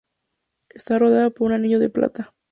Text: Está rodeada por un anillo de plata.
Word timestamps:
Está 0.71 0.97
rodeada 0.97 1.29
por 1.29 1.45
un 1.45 1.53
anillo 1.53 1.77
de 1.77 1.91
plata. 1.91 2.33